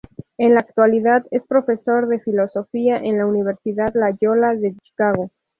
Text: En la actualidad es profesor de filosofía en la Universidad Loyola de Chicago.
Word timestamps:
En 0.39 0.55
la 0.55 0.61
actualidad 0.61 1.27
es 1.29 1.45
profesor 1.45 2.07
de 2.07 2.19
filosofía 2.19 2.97
en 2.97 3.19
la 3.19 3.27
Universidad 3.27 3.91
Loyola 3.93 4.55
de 4.55 4.73
Chicago. 4.81 5.29